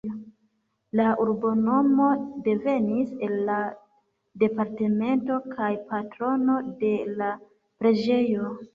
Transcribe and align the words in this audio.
La 0.99 1.03
urbonomo 1.25 2.07
devenis 2.47 3.13
el 3.29 3.37
la 3.51 3.59
departemento 4.47 5.39
kaj 5.55 5.71
patrono 5.93 6.61
de 6.85 6.95
la 7.23 7.33
preĝejo. 7.83 8.55